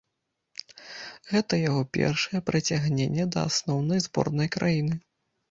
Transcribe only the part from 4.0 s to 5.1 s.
зборнай краіны.